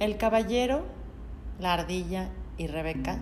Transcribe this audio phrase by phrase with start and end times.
[0.00, 0.84] El caballero,
[1.58, 3.18] la ardilla y Rebeca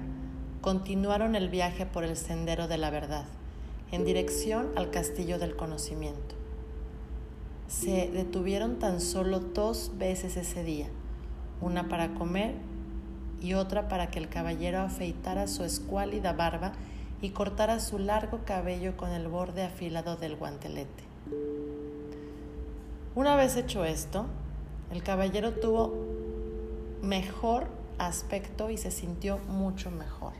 [0.61, 3.25] continuaron el viaje por el sendero de la verdad,
[3.91, 6.37] en dirección al castillo del conocimiento.
[7.67, 10.87] Se detuvieron tan solo dos veces ese día,
[11.61, 12.55] una para comer
[13.43, 16.75] y otra para que el caballero afeitara su escuálida barba
[17.21, 21.03] y cortara su largo cabello con el borde afilado del guantelete.
[23.17, 24.27] Una vez hecho esto,
[24.93, 26.18] el caballero tuvo
[27.03, 30.33] mejor aspecto y se sintió mucho mejor,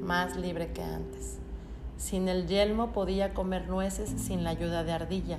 [0.00, 1.38] más libre que antes.
[1.96, 5.38] Sin el yelmo podía comer nueces sin la ayuda de ardilla.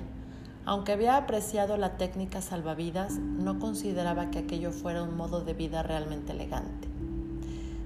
[0.66, 5.82] Aunque había apreciado la técnica salvavidas, no consideraba que aquello fuera un modo de vida
[5.82, 6.88] realmente elegante.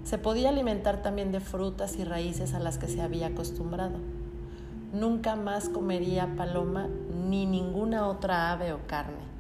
[0.05, 3.99] Se podía alimentar también de frutas y raíces a las que se había acostumbrado.
[4.93, 6.89] Nunca más comería paloma
[7.29, 9.34] ni ninguna otra ave o carne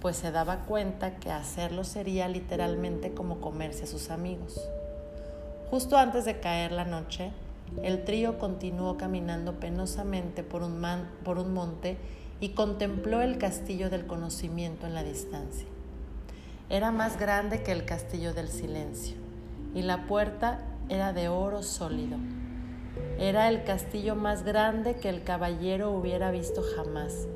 [0.00, 4.60] pues se daba cuenta que hacerlo sería literalmente como comerse a sus amigos.
[5.70, 7.32] Justo antes de caer la noche,
[7.82, 10.82] el trío continuó caminando penosamente por un,
[11.22, 11.98] por un monte
[12.40, 15.66] y contempló el castillo del conocimiento en la distancia.
[16.70, 19.16] Era más grande que el castillo del silencio
[19.74, 22.16] y la puerta era de oro sólido.
[23.18, 27.28] Era el castillo más grande que el caballero hubiera visto jamás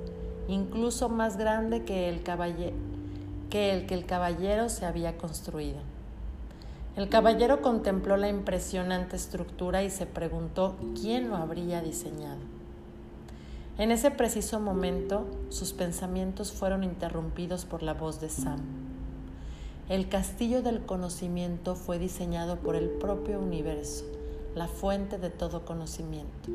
[0.49, 2.23] incluso más grande que el,
[3.51, 5.79] que el que el caballero se había construido.
[6.97, 12.39] El caballero contempló la impresionante estructura y se preguntó quién lo habría diseñado.
[13.79, 18.61] En ese preciso momento, sus pensamientos fueron interrumpidos por la voz de Sam.
[19.89, 24.05] El castillo del conocimiento fue diseñado por el propio universo,
[24.55, 26.51] la fuente de todo conocimiento.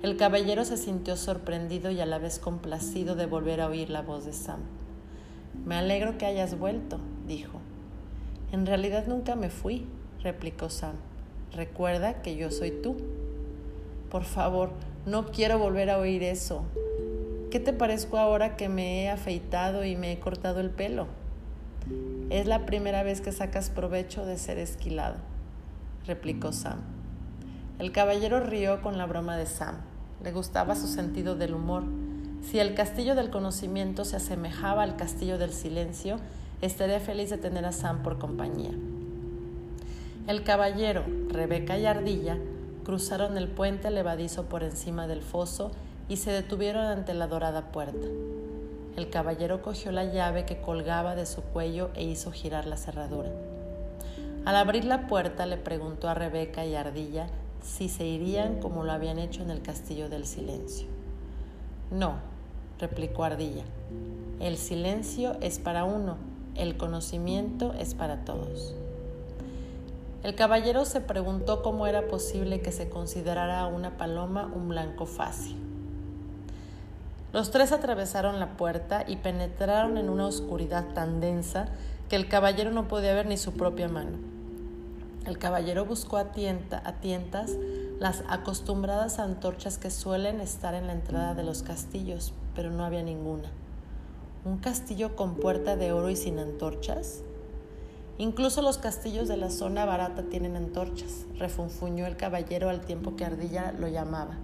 [0.00, 4.02] El caballero se sintió sorprendido y a la vez complacido de volver a oír la
[4.02, 4.60] voz de Sam.
[5.66, 7.58] Me alegro que hayas vuelto, dijo.
[8.52, 9.86] En realidad nunca me fui,
[10.22, 10.94] replicó Sam.
[11.52, 12.96] Recuerda que yo soy tú.
[14.08, 14.70] Por favor,
[15.04, 16.62] no quiero volver a oír eso.
[17.50, 21.08] ¿Qué te parezco ahora que me he afeitado y me he cortado el pelo?
[22.30, 25.16] Es la primera vez que sacas provecho de ser esquilado,
[26.06, 26.97] replicó Sam.
[27.78, 29.76] El caballero rió con la broma de Sam.
[30.24, 31.84] Le gustaba su sentido del humor.
[32.42, 36.16] Si el castillo del conocimiento se asemejaba al castillo del silencio,
[36.60, 38.72] estaría feliz de tener a Sam por compañía.
[40.26, 42.36] El caballero, Rebeca y Ardilla
[42.84, 45.70] cruzaron el puente levadizo por encima del foso
[46.08, 48.08] y se detuvieron ante la dorada puerta.
[48.96, 53.30] El caballero cogió la llave que colgaba de su cuello e hizo girar la cerradura.
[54.44, 57.28] Al abrir la puerta le preguntó a Rebeca y Ardilla
[57.62, 60.86] si se irían como lo habían hecho en el castillo del silencio.
[61.90, 62.16] No,
[62.78, 63.64] replicó Ardilla.
[64.40, 66.16] El silencio es para uno,
[66.54, 68.74] el conocimiento es para todos.
[70.22, 75.06] El caballero se preguntó cómo era posible que se considerara a una paloma un blanco
[75.06, 75.56] fácil.
[77.32, 81.68] Los tres atravesaron la puerta y penetraron en una oscuridad tan densa
[82.08, 84.37] que el caballero no podía ver ni su propia mano.
[85.28, 87.50] El caballero buscó a, tientas
[88.00, 93.02] las acostumbradas antorchas que suelen estar en la entrada de los castillos, pero no había
[93.02, 93.50] ninguna.
[94.46, 97.20] ¿Un castillo con puerta de oro y sin antorchas?
[98.16, 103.26] Incluso los castillos de la zona barata tienen antorchas, refunfuñó el caballero al tiempo que
[103.26, 104.38] Ardilla lo llamaba.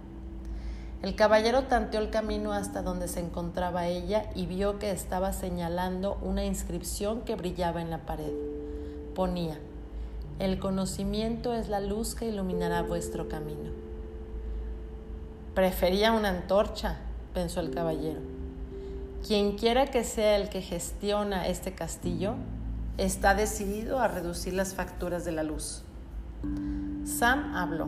[1.01, 6.19] El caballero tanteó el camino hasta donde se encontraba ella y vio que estaba señalando
[6.21, 8.33] una inscripción que brillaba en la pared.
[9.15, 9.57] Ponía,
[10.39, 13.71] el conocimiento es la luz que iluminará vuestro camino.
[15.53, 16.97] Prefería una antorcha,
[17.33, 18.19] pensó el caballero.
[19.25, 22.35] Quien quiera que sea el que gestiona este castillo,
[22.97, 25.83] está decidido a reducir las facturas de la luz.
[27.05, 27.87] Sam habló.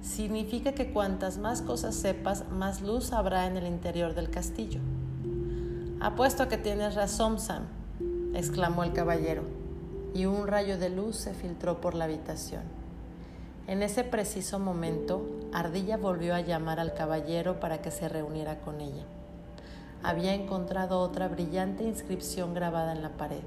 [0.00, 4.80] Significa que cuantas más cosas sepas, más luz habrá en el interior del castillo.
[6.00, 7.64] Apuesto a que tienes razón, Sam,
[8.34, 9.61] exclamó el caballero
[10.14, 12.62] y un rayo de luz se filtró por la habitación.
[13.66, 18.80] En ese preciso momento, Ardilla volvió a llamar al caballero para que se reuniera con
[18.80, 19.04] ella.
[20.02, 23.42] Había encontrado otra brillante inscripción grabada en la pared.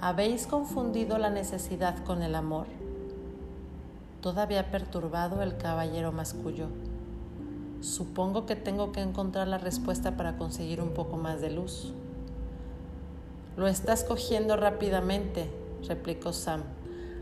[0.00, 2.66] ¿Habéis confundido la necesidad con el amor?
[4.22, 6.68] Todavía perturbado, el caballero masculló.
[7.82, 11.92] Supongo que tengo que encontrar la respuesta para conseguir un poco más de luz.
[13.56, 15.50] Lo estás cogiendo rápidamente,
[15.86, 16.62] replicó Sam,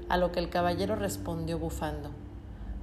[0.09, 2.11] a lo que el caballero respondió bufando.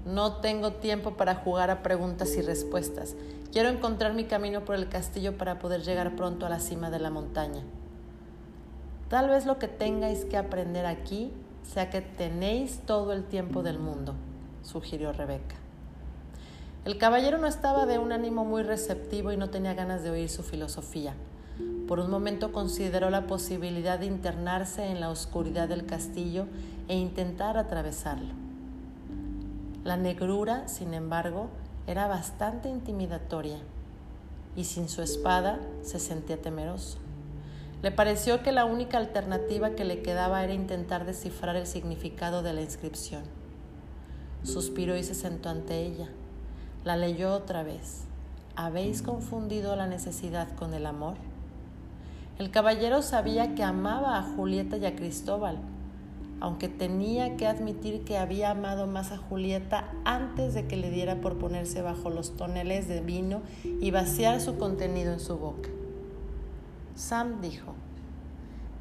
[0.06, 3.16] No tengo tiempo para jugar a preguntas y respuestas.
[3.54, 7.00] Quiero encontrar mi camino por el castillo para poder llegar pronto a la cima de
[7.00, 7.64] la montaña.
[9.10, 11.32] Tal vez lo que tengáis que aprender aquí
[11.64, 14.16] sea que tenéis todo el tiempo del mundo,
[14.62, 15.56] sugirió Rebeca.
[16.84, 20.30] El caballero no estaba de un ánimo muy receptivo y no tenía ganas de oír
[20.30, 21.16] su filosofía.
[21.88, 26.48] Por un momento consideró la posibilidad de internarse en la oscuridad del castillo
[26.88, 28.34] e intentar atravesarlo.
[29.84, 31.48] La negrura, sin embargo,
[31.88, 33.60] era bastante intimidatoria
[34.58, 36.98] y sin su espada se sentía temeroso.
[37.82, 42.54] Le pareció que la única alternativa que le quedaba era intentar descifrar el significado de
[42.54, 43.22] la inscripción.
[44.44, 46.10] Suspiró y se sentó ante ella.
[46.84, 48.06] La leyó otra vez.
[48.56, 51.16] ¿Habéis confundido la necesidad con el amor?
[52.40, 55.58] El caballero sabía que amaba a Julieta y a Cristóbal,
[56.40, 61.16] aunque tenía que admitir que había amado más a Julieta antes de que le diera
[61.16, 65.70] por ponerse bajo los toneles de vino y vaciar su contenido en su boca.
[66.96, 67.74] Sam dijo,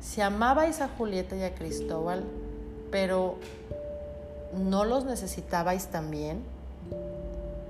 [0.00, 2.25] si amabais a Julieta y a Cristóbal,
[2.91, 3.37] pero
[4.55, 6.43] ¿no los necesitabais también?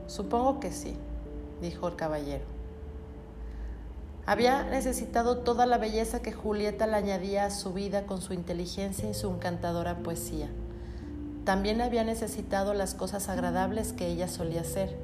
[0.09, 0.97] Supongo que sí,
[1.63, 2.56] dijo el caballero.
[4.29, 9.09] Había necesitado toda la belleza que Julieta le añadía a su vida con su inteligencia
[9.09, 10.49] y su encantadora poesía.
[11.45, 14.97] También había necesitado las cosas agradables que ella solía hacer,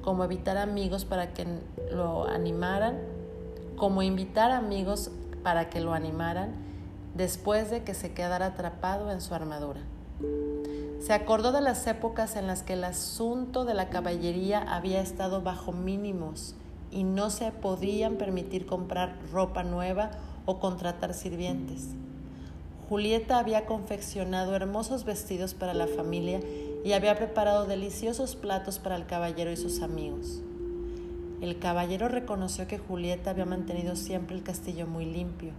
[0.00, 1.46] como evitar amigos para que
[1.90, 2.96] lo animaran,
[3.76, 5.10] como invitar amigos
[5.42, 6.54] para que lo animaran
[7.14, 9.80] después de que se quedara atrapado en su armadura.
[10.98, 15.42] Se acordó de las épocas en las que el asunto de la caballería había estado
[15.42, 16.54] bajo mínimos
[16.96, 20.12] y no se podían permitir comprar ropa nueva
[20.46, 21.90] o contratar sirvientes.
[22.88, 26.40] Julieta había confeccionado hermosos vestidos para la familia
[26.86, 30.40] y había preparado deliciosos platos para el caballero y sus amigos.
[31.42, 35.52] El caballero reconoció que Julieta había mantenido siempre el castillo muy limpio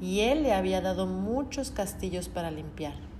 [0.00, 3.11] y él le había dado muchos castillos para limpiar.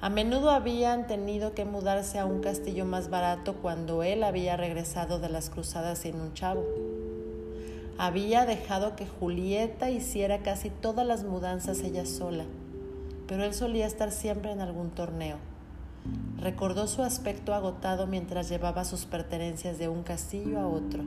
[0.00, 5.18] A menudo habían tenido que mudarse a un castillo más barato cuando él había regresado
[5.18, 6.64] de las cruzadas sin un chavo.
[7.98, 12.44] Había dejado que Julieta hiciera casi todas las mudanzas ella sola,
[13.26, 15.38] pero él solía estar siempre en algún torneo.
[16.40, 21.02] Recordó su aspecto agotado mientras llevaba sus pertenencias de un castillo a otro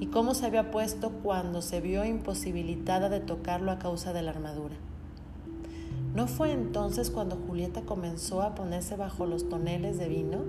[0.00, 4.30] y cómo se había puesto cuando se vio imposibilitada de tocarlo a causa de la
[4.30, 4.74] armadura.
[6.14, 10.40] ¿No fue entonces cuando Julieta comenzó a ponerse bajo los toneles de vino?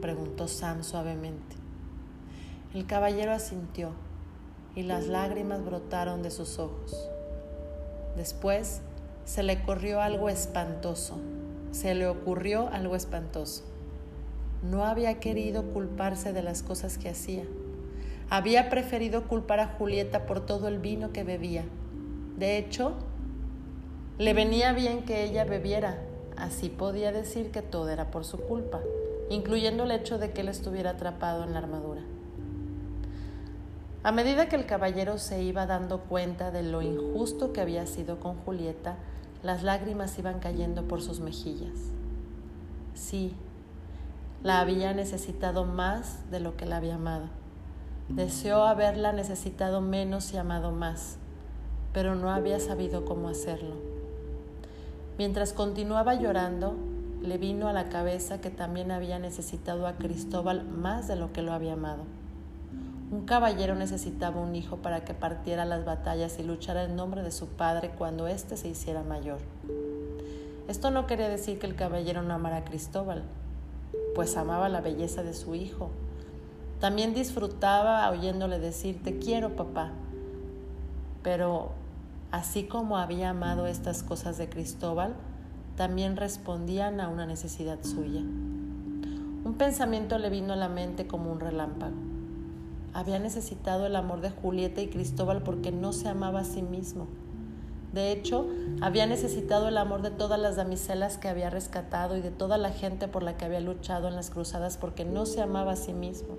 [0.00, 1.56] preguntó Sam suavemente.
[2.74, 3.90] El caballero asintió
[4.74, 7.08] y las lágrimas brotaron de sus ojos.
[8.16, 8.80] Después
[9.24, 11.16] se le corrió algo espantoso,
[11.70, 13.62] se le ocurrió algo espantoso.
[14.68, 17.44] No había querido culparse de las cosas que hacía.
[18.30, 21.64] Había preferido culpar a Julieta por todo el vino que bebía.
[22.36, 22.94] De hecho,
[24.18, 25.96] le venía bien que ella bebiera,
[26.36, 28.80] así podía decir que todo era por su culpa,
[29.30, 32.00] incluyendo el hecho de que él estuviera atrapado en la armadura.
[34.02, 38.18] A medida que el caballero se iba dando cuenta de lo injusto que había sido
[38.18, 38.96] con Julieta,
[39.44, 41.76] las lágrimas iban cayendo por sus mejillas.
[42.94, 43.36] Sí,
[44.42, 47.26] la había necesitado más de lo que la había amado.
[48.08, 51.18] Deseó haberla necesitado menos y amado más,
[51.92, 53.87] pero no había sabido cómo hacerlo.
[55.18, 56.76] Mientras continuaba llorando,
[57.22, 61.42] le vino a la cabeza que también había necesitado a Cristóbal más de lo que
[61.42, 62.04] lo había amado.
[63.10, 67.32] Un caballero necesitaba un hijo para que partiera las batallas y luchara en nombre de
[67.32, 69.38] su padre cuando éste se hiciera mayor.
[70.68, 73.24] Esto no quería decir que el caballero no amara a Cristóbal,
[74.14, 75.90] pues amaba la belleza de su hijo.
[76.78, 79.90] También disfrutaba oyéndole decir, te quiero papá,
[81.24, 81.72] pero
[82.30, 85.14] así como había amado estas cosas de Cristóbal,
[85.76, 88.20] también respondían a una necesidad suya.
[88.20, 91.94] Un pensamiento le vino a la mente como un relámpago.
[92.92, 97.06] Había necesitado el amor de Julieta y Cristóbal porque no se amaba a sí mismo.
[97.92, 98.46] De hecho,
[98.80, 102.70] había necesitado el amor de todas las damiselas que había rescatado y de toda la
[102.70, 105.92] gente por la que había luchado en las cruzadas porque no se amaba a sí
[105.92, 106.36] mismo.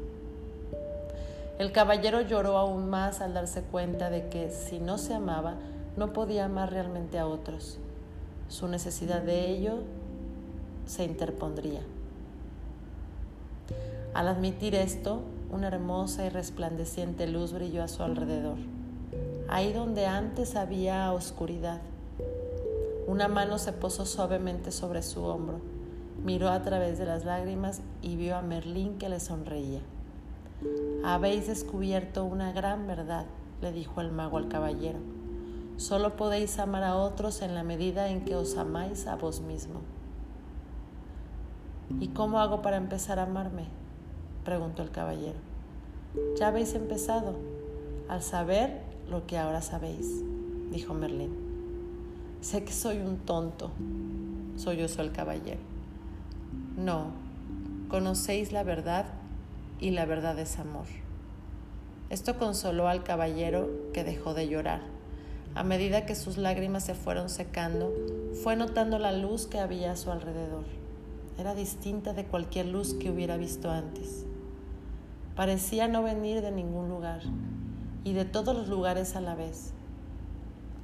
[1.57, 5.55] El caballero lloró aún más al darse cuenta de que si no se amaba,
[5.97, 7.77] no podía amar realmente a otros.
[8.47, 9.79] Su necesidad de ello
[10.85, 11.81] se interpondría.
[14.13, 18.57] Al admitir esto, una hermosa y resplandeciente luz brilló a su alrededor.
[19.47, 21.81] Ahí donde antes había oscuridad,
[23.07, 25.59] una mano se posó suavemente sobre su hombro,
[26.23, 29.81] miró a través de las lágrimas y vio a Merlín que le sonreía.
[31.03, 33.25] Habéis descubierto una gran verdad,
[33.61, 35.18] le dijo el mago al caballero
[35.79, 39.79] Solo podéis amar a otros en la medida en que os amáis a vos mismo.
[42.01, 43.63] ¿Y cómo hago para empezar a amarme?
[44.43, 45.39] preguntó el caballero.
[46.37, 47.33] Ya habéis empezado
[48.09, 50.21] al saber lo que ahora sabéis,
[50.69, 51.31] dijo Merlín.
[52.41, 53.71] Sé que soy un tonto,
[54.57, 55.61] sollozó el caballero.
[56.75, 57.13] No,
[57.87, 59.05] conocéis la verdad
[59.79, 60.87] y la verdad es amor.
[62.09, 64.98] Esto consoló al caballero que dejó de llorar
[65.55, 67.93] a medida que sus lágrimas se fueron secando,
[68.43, 70.65] fue notando la luz que había a su alrededor.
[71.37, 74.25] Era distinta de cualquier luz que hubiera visto antes.
[75.35, 77.21] Parecía no venir de ningún lugar
[78.03, 79.73] y de todos los lugares a la vez.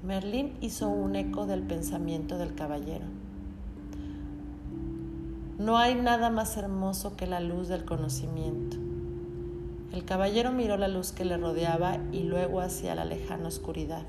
[0.04, 3.06] Merlín hizo un eco del pensamiento del caballero.
[5.58, 8.78] No hay nada más hermoso que la luz del conocimiento.
[9.94, 14.04] El caballero miró la luz que le rodeaba y luego hacia la lejana oscuridad.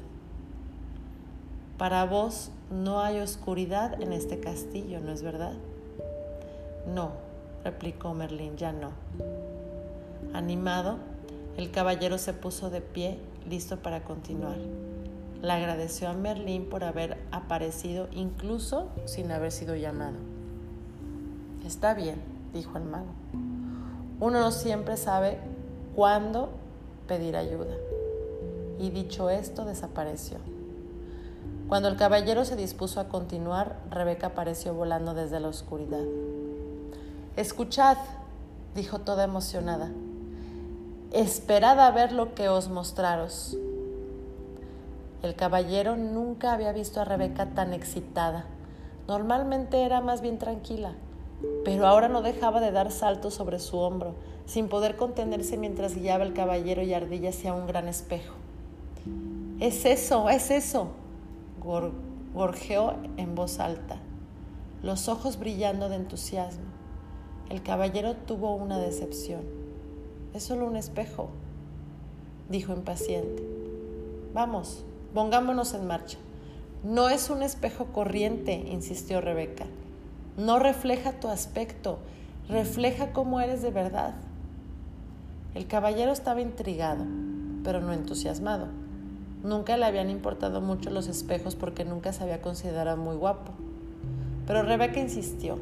[1.78, 5.52] Para vos no hay oscuridad en este castillo, ¿no es verdad?
[6.94, 7.10] No,
[7.64, 8.92] replicó Merlín, ya no.
[10.32, 10.96] Animado,
[11.58, 14.56] el caballero se puso de pie, listo para continuar.
[15.42, 20.16] Le agradeció a Merlín por haber aparecido incluso sin haber sido llamado.
[21.66, 22.16] Está bien,
[22.54, 23.12] dijo el mago.
[24.18, 25.38] Uno no siempre sabe
[25.94, 26.48] cuándo
[27.06, 27.74] pedir ayuda.
[28.78, 30.38] Y dicho esto, desapareció.
[31.68, 36.04] Cuando el caballero se dispuso a continuar, Rebeca apareció volando desde la oscuridad.
[37.34, 37.96] Escuchad,
[38.76, 39.90] dijo toda emocionada,
[41.10, 43.56] esperad a ver lo que os mostraros.
[45.22, 48.44] El caballero nunca había visto a Rebeca tan excitada.
[49.08, 50.92] Normalmente era más bien tranquila,
[51.64, 54.14] pero ahora no dejaba de dar saltos sobre su hombro,
[54.46, 58.34] sin poder contenerse mientras guiaba el caballero y Ardilla hacia un gran espejo.
[59.58, 60.90] Es eso, es eso,
[61.66, 63.96] gorjeó en voz alta,
[64.82, 66.64] los ojos brillando de entusiasmo.
[67.50, 69.42] El caballero tuvo una decepción.
[70.32, 71.28] Es solo un espejo,
[72.48, 73.42] dijo impaciente.
[74.32, 76.18] Vamos, pongámonos en marcha.
[76.84, 79.66] No es un espejo corriente, insistió Rebeca.
[80.36, 81.98] No refleja tu aspecto,
[82.48, 84.14] refleja cómo eres de verdad.
[85.54, 87.04] El caballero estaba intrigado,
[87.64, 88.68] pero no entusiasmado.
[89.42, 93.52] Nunca le habían importado mucho los espejos porque nunca se había considerado muy guapo.
[94.46, 95.58] Pero Rebeca insistió,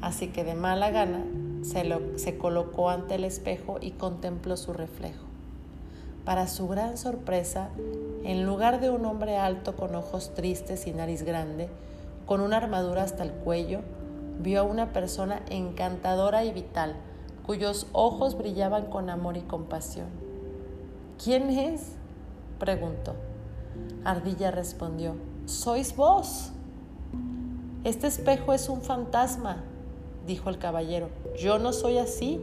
[0.00, 1.24] así que de mala gana
[1.62, 1.84] se,
[2.16, 5.24] se colocó ante el espejo y contempló su reflejo.
[6.24, 7.68] Para su gran sorpresa,
[8.24, 11.68] en lugar de un hombre alto con ojos tristes y nariz grande,
[12.26, 13.80] con una armadura hasta el cuello,
[14.40, 16.96] vio a una persona encantadora y vital,
[17.46, 20.06] cuyos ojos brillaban con amor y compasión.
[21.22, 21.95] ¿Quién es?
[22.58, 23.14] Preguntó.
[24.04, 26.52] Ardilla respondió, sois vos.
[27.84, 29.62] Este espejo es un fantasma,
[30.26, 31.08] dijo el caballero.
[31.38, 32.40] Yo no soy así.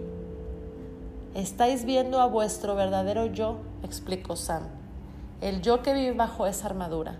[1.36, 4.64] Estáis viendo a vuestro verdadero yo, explicó Sam,
[5.42, 7.18] el yo que vive bajo esa armadura.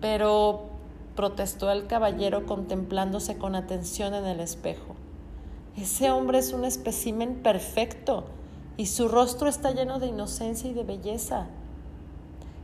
[0.00, 0.62] Pero,
[1.14, 4.94] protestó el caballero contemplándose con atención en el espejo,
[5.76, 8.24] ese hombre es un espécimen perfecto
[8.78, 11.48] y su rostro está lleno de inocencia y de belleza.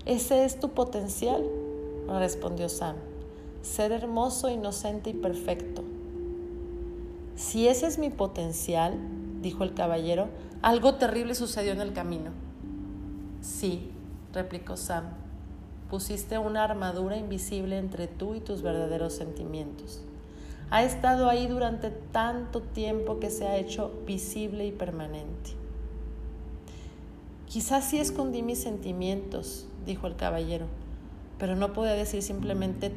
[0.07, 1.45] Ese es tu potencial,
[2.09, 2.95] respondió Sam,
[3.63, 5.83] ser hermoso, inocente y perfecto.
[7.35, 8.95] Si ese es mi potencial,
[9.43, 10.29] dijo el caballero,
[10.63, 12.31] algo terrible sucedió en el camino.
[13.41, 13.91] Sí,
[14.33, 15.07] replicó Sam,
[15.91, 20.01] pusiste una armadura invisible entre tú y tus verdaderos sentimientos.
[20.71, 25.64] Ha estado ahí durante tanto tiempo que se ha hecho visible y permanente.
[27.55, 30.67] Quizás sí escondí mis sentimientos, dijo el caballero,
[31.39, 32.91] pero no podía decir simplemente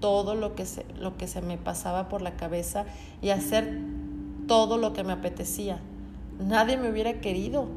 [0.00, 2.84] todo lo que, se, lo que se me pasaba por la cabeza
[3.22, 3.80] y hacer
[4.46, 5.80] todo lo que me apetecía.
[6.38, 7.68] Nadie me hubiera querido.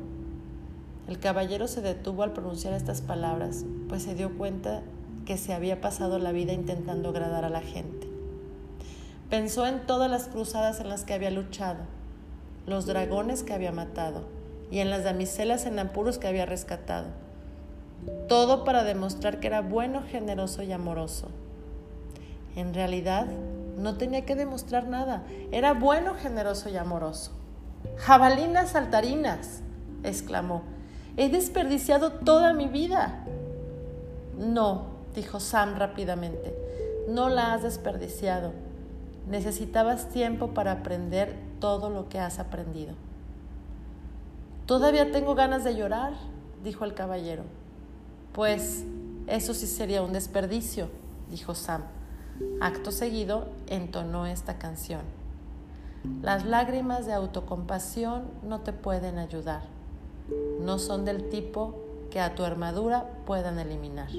[1.07, 4.83] El caballero se detuvo al pronunciar estas palabras, pues se dio cuenta
[5.23, 8.09] que se había pasado la vida intentando agradar a la gente.
[9.29, 11.85] Pensó en todas las cruzadas en las que había luchado,
[12.67, 14.25] los dragones que había matado,
[14.71, 17.07] y en las damiselas en apuros que había rescatado.
[18.27, 21.29] Todo para demostrar que era bueno, generoso y amoroso.
[22.55, 23.27] En realidad,
[23.77, 25.23] no tenía que demostrar nada.
[25.51, 27.31] Era bueno, generoso y amoroso.
[27.97, 29.61] Jabalinas saltarinas,
[30.03, 30.63] exclamó.
[31.17, 33.25] He desperdiciado toda mi vida.
[34.37, 36.55] No, dijo Sam rápidamente.
[37.07, 38.51] No la has desperdiciado.
[39.27, 42.93] Necesitabas tiempo para aprender todo lo que has aprendido.
[44.65, 46.13] Todavía tengo ganas de llorar,
[46.63, 47.43] dijo el caballero.
[48.33, 48.83] Pues
[49.27, 50.87] Eso sí sería un desperdicio,
[51.31, 51.81] dijo Sam.
[52.61, 55.01] Acto seguido entonó esta canción.
[56.21, 59.63] Las lágrimas de autocompasión no te pueden ayudar.
[60.59, 61.75] No son del tipo
[62.11, 64.09] que a tu armadura puedan eliminar.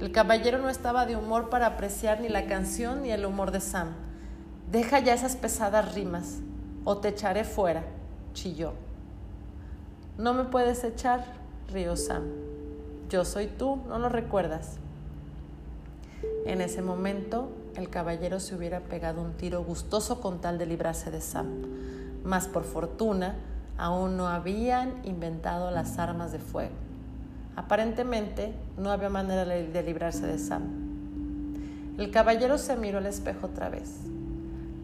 [0.00, 3.60] El caballero no estaba de humor para apreciar ni la canción ni el humor de
[3.60, 3.88] Sam.
[4.70, 6.38] Deja ya esas pesadas rimas,
[6.84, 7.84] o te echaré fuera,
[8.32, 8.72] chilló.
[10.20, 11.24] No me puedes echar,
[11.72, 12.24] rió Sam.
[13.08, 14.76] Yo soy tú, ¿no lo recuerdas?
[16.44, 21.10] En ese momento, el caballero se hubiera pegado un tiro gustoso con tal de librarse
[21.10, 21.62] de Sam.
[22.22, 23.34] Mas por fortuna,
[23.78, 26.74] aún no habían inventado las armas de fuego.
[27.56, 30.64] Aparentemente, no había manera de librarse de Sam.
[31.96, 34.00] El caballero se miró al espejo otra vez.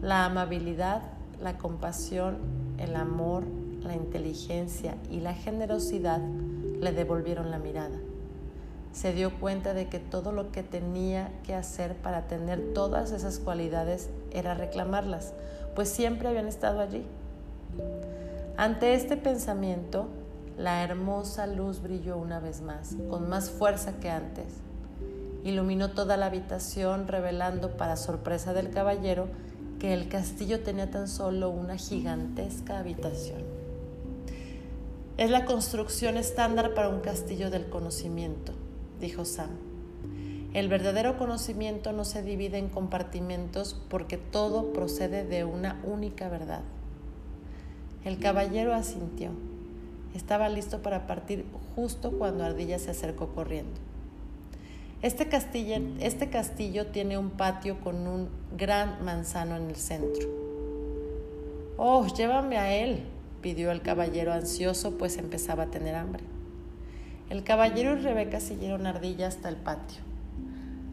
[0.01, 1.03] La amabilidad,
[1.39, 2.37] la compasión,
[2.79, 3.43] el amor,
[3.83, 6.21] la inteligencia y la generosidad
[6.79, 7.97] le devolvieron la mirada
[8.97, 13.37] se dio cuenta de que todo lo que tenía que hacer para tener todas esas
[13.37, 15.33] cualidades era reclamarlas,
[15.75, 17.05] pues siempre habían estado allí.
[18.57, 20.07] Ante este pensamiento,
[20.57, 24.47] la hermosa luz brilló una vez más, con más fuerza que antes.
[25.43, 29.27] Iluminó toda la habitación, revelando para sorpresa del caballero
[29.77, 33.43] que el castillo tenía tan solo una gigantesca habitación.
[35.17, 38.53] Es la construcción estándar para un castillo del conocimiento
[38.99, 39.49] dijo Sam.
[40.53, 46.61] El verdadero conocimiento no se divide en compartimentos porque todo procede de una única verdad.
[48.05, 49.31] El caballero asintió.
[50.15, 51.45] Estaba listo para partir
[51.75, 53.79] justo cuando Ardilla se acercó corriendo.
[55.01, 60.27] Este castillo, este castillo tiene un patio con un gran manzano en el centro.
[61.77, 63.03] Oh, llévame a él,
[63.47, 66.21] pidió el caballero ansioso, pues empezaba a tener hambre.
[67.29, 70.01] El caballero y Rebeca siguieron Ardilla hasta el patio.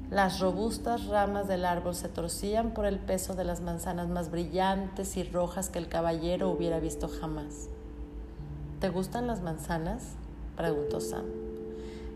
[0.08, 5.16] Las robustas ramas del árbol se torcían por el peso de las manzanas más brillantes
[5.16, 7.70] y rojas que el caballero hubiera visto jamás.
[8.78, 10.12] ¿Te gustan las manzanas?
[10.56, 11.24] preguntó Sam.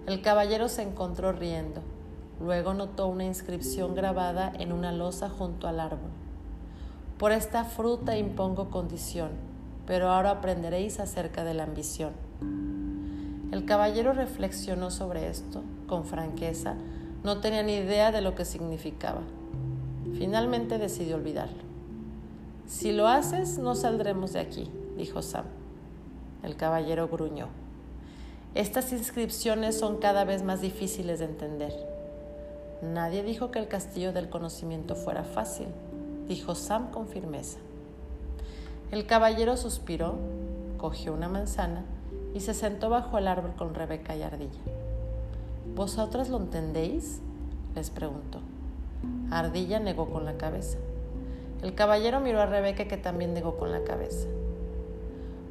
[0.06, 1.80] El caballero se encontró riendo.
[2.40, 6.12] Luego notó una inscripción grabada en una losa junto al árbol.
[7.18, 9.47] Por esta fruta impongo condición,
[9.88, 12.12] pero ahora aprenderéis acerca de la ambición.
[13.50, 16.74] El caballero reflexionó sobre esto con franqueza.
[17.24, 19.22] No tenía ni idea de lo que significaba.
[20.18, 21.62] Finalmente decidió olvidarlo.
[22.66, 25.46] Si lo haces, no saldremos de aquí, dijo Sam.
[26.42, 27.48] El caballero gruñó.
[28.54, 31.72] Estas inscripciones son cada vez más difíciles de entender.
[32.82, 35.68] Nadie dijo que el castillo del conocimiento fuera fácil,
[36.28, 37.58] dijo Sam con firmeza.
[38.90, 40.14] El caballero suspiró,
[40.78, 41.84] cogió una manzana
[42.34, 44.60] y se sentó bajo el árbol con Rebeca y Ardilla.
[45.74, 47.20] ¿Vosotras lo entendéis?
[47.74, 48.40] les preguntó.
[49.30, 50.78] Ardilla negó con la cabeza.
[51.62, 54.26] El caballero miró a Rebeca que también negó con la cabeza.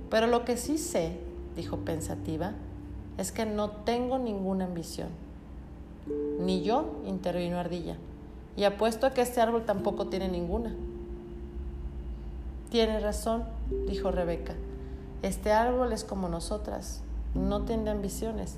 [0.10, 1.20] Pero lo que sí sé,
[1.56, 2.54] dijo pensativa,
[3.20, 5.10] es que no tengo ninguna ambición.
[6.40, 7.98] Ni yo, intervino Ardilla,
[8.56, 10.74] y apuesto a que este árbol tampoco tiene ninguna.
[12.70, 13.44] Tiene razón,
[13.88, 14.54] dijo Rebeca.
[15.22, 17.02] Este árbol es como nosotras,
[17.34, 18.58] no tiene ambiciones.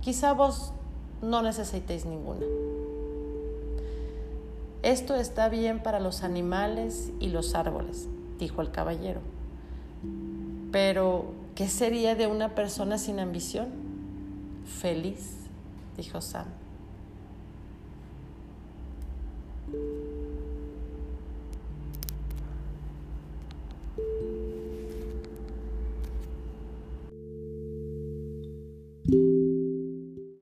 [0.00, 0.72] Quizá vos
[1.22, 2.44] no necesitéis ninguna.
[4.82, 9.20] Esto está bien para los animales y los árboles, dijo el caballero.
[10.70, 13.68] Pero, ¿qué sería de una persona sin ambición?
[14.64, 15.36] Feliz,
[15.96, 16.46] dijo Sam.